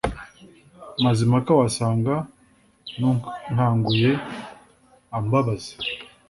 [1.03, 2.15] Mazimpaka wasaga
[2.99, 4.11] n'unkanguye
[5.17, 5.71] ambabaza.